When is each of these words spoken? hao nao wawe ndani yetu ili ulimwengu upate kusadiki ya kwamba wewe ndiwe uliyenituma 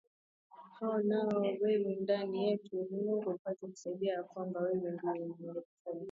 hao 0.79 0.99
nao 1.01 1.27
wawe 1.27 1.95
ndani 2.01 2.43
yetu 2.45 2.65
ili 2.75 2.79
ulimwengu 2.85 3.29
upate 3.29 3.67
kusadiki 3.67 4.05
ya 4.05 4.23
kwamba 4.23 4.59
wewe 4.59 4.75
ndiwe 4.75 4.99
uliyenituma 5.11 5.59